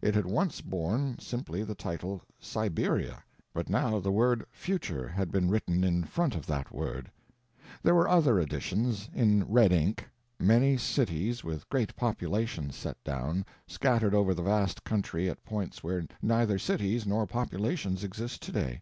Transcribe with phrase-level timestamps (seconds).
[0.00, 3.22] It had once borne simply the title SIBERIA;
[3.52, 7.10] but now the word "FUTURE" had been written in front of that word.
[7.82, 14.32] There were other additions, in red ink—many cities, with great populations set down, scattered over
[14.32, 18.80] the vast country at points where neither cities nor populations exist to day.